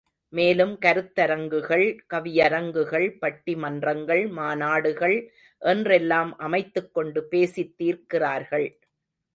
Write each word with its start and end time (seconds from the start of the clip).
மேலும் 0.33 0.71
கருத்தரங்குகள் 0.79 1.85
கவியரங்குகள் 2.13 3.07
பட்டி 3.19 3.55
மன்றங்கள் 3.55 4.23
மாநாடுகள் 4.31 5.17
என்றெல்லாம் 5.61 6.37
அமைத்துக்கொண்டு 6.39 7.23
பேசித் 7.23 7.75
தீர்க்கிறார்கள். 7.79 8.69